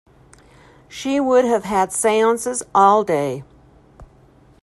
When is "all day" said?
2.73-3.43